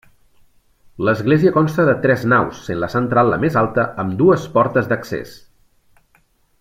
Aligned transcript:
L'església 1.09 1.51
consta 1.57 1.85
de 1.89 1.93
tres 2.07 2.23
naus, 2.33 2.63
sent 2.69 2.81
la 2.85 2.89
central 2.95 3.31
la 3.35 3.39
més 3.45 3.59
alta, 3.63 3.85
amb 4.05 4.17
dues 4.23 4.49
portes 4.57 4.91
d'accés. 4.95 5.37